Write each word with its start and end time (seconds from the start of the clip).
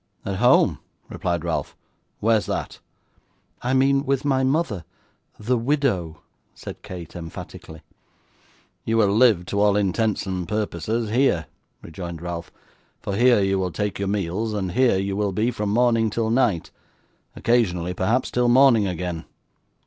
'At 0.25 0.37
home!' 0.37 0.79
replied 1.09 1.43
Ralph; 1.45 1.77
'where's 2.21 2.47
that?' 2.47 2.79
'I 3.61 3.73
mean 3.75 4.03
with 4.03 4.25
my 4.25 4.43
mother 4.43 4.83
THE 5.37 5.59
WIDOW,' 5.59 6.17
said 6.55 6.81
Kate 6.81 7.15
emphatically. 7.15 7.83
'You 8.83 8.97
will 8.97 9.15
live, 9.15 9.45
to 9.45 9.59
all 9.61 9.75
intents 9.75 10.25
and 10.25 10.47
purposes, 10.47 11.11
here,' 11.11 11.45
rejoined 11.83 12.19
Ralph; 12.19 12.51
'for 12.99 13.15
here 13.15 13.41
you 13.41 13.59
will 13.59 13.71
take 13.71 13.99
your 13.99 14.07
meals, 14.07 14.53
and 14.55 14.71
here 14.71 14.97
you 14.97 15.15
will 15.15 15.33
be 15.33 15.51
from 15.51 15.69
morning 15.69 16.09
till 16.09 16.31
night 16.31 16.71
occasionally 17.35 17.93
perhaps 17.93 18.31
till 18.31 18.49
morning 18.49 18.87
again. 18.87 19.25